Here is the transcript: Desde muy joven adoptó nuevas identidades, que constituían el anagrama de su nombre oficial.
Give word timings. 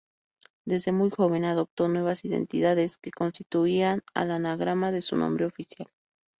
Desde 0.65 0.91
muy 0.91 1.11
joven 1.11 1.45
adoptó 1.45 1.87
nuevas 1.87 2.25
identidades, 2.25 2.97
que 2.97 3.11
constituían 3.11 4.01
el 4.15 4.31
anagrama 4.31 4.91
de 4.91 5.03
su 5.03 5.15
nombre 5.15 5.45
oficial. 5.45 5.89